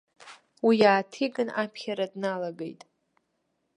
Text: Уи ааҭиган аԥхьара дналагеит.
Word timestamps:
Уи 0.65 0.77
ааҭиган 0.91 1.49
аԥхьара 1.61 2.05
дналагеит. 2.13 2.81